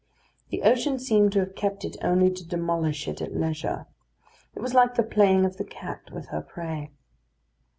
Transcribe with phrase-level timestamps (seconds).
[0.49, 3.85] The ocean seemed to have kept it only to demolish it at leisure.
[4.55, 6.89] It was like the playing of the cat with her prey.